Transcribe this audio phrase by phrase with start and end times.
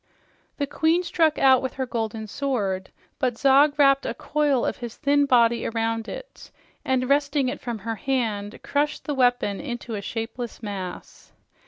[0.57, 4.97] The queen struck out with her golden sword, but Zog wrapped a coil of his
[4.97, 6.49] thin body around it
[6.83, 11.33] and, wrestling it from her hand, crushed the weapon into a shapeless mass.